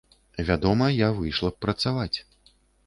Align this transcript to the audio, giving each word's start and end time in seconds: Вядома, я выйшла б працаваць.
Вядома, 0.47 0.89
я 1.07 1.11
выйшла 1.21 1.53
б 1.55 1.63
працаваць. 1.67 2.17